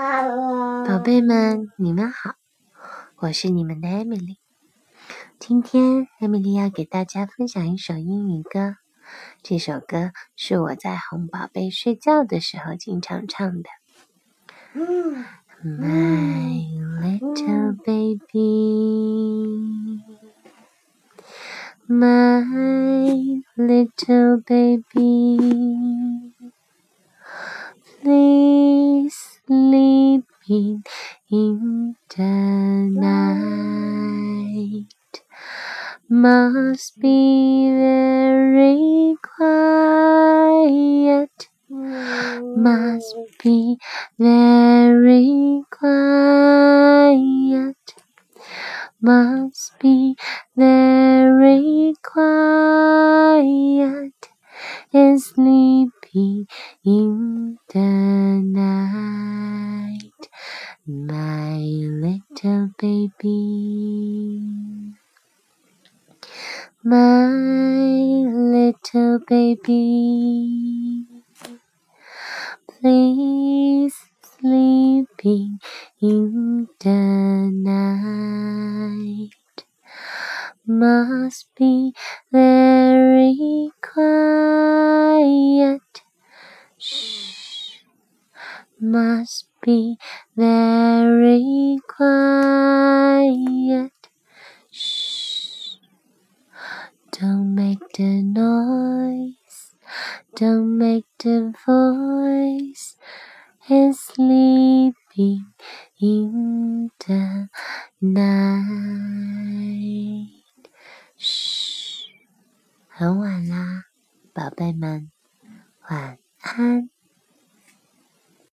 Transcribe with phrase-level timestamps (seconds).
[0.00, 2.36] 宝贝们，你们好，
[3.16, 4.38] 我是你们的艾米丽。
[5.38, 8.76] 今天艾米丽要给大家分享一首英语歌，
[9.42, 13.68] 这首歌是我在哄宝贝睡觉的时候经常唱的。
[15.62, 16.64] My
[17.02, 18.40] little baby,
[21.86, 25.36] my little baby,
[28.00, 29.40] please
[30.50, 30.82] sleeping
[31.30, 34.86] in the night.
[36.08, 40.30] Must be very quiet.
[42.56, 43.78] Must be
[44.18, 47.14] very quiet.
[49.00, 50.16] Must be
[50.56, 53.50] very quiet.
[54.92, 56.46] And sleepy
[56.84, 59.49] in the night
[60.90, 61.56] my
[62.04, 63.36] little baby
[66.82, 71.06] my little baby
[72.68, 75.60] please sleeping
[76.00, 79.30] in the night
[80.66, 81.92] must be
[82.32, 85.80] very quiet.
[86.78, 87.80] Shh.
[88.80, 89.97] Must be
[90.35, 93.27] very quiet.
[94.71, 95.77] Shh.
[97.11, 99.73] Don't make the noise.
[100.35, 102.95] Don't make the voice
[103.69, 105.53] and sleeping
[105.99, 107.49] in the
[108.01, 109.11] night.
[111.17, 112.09] 嘘，
[112.89, 113.85] 很晚啦，
[114.33, 115.09] 宝贝们，
[115.89, 116.89] 晚安。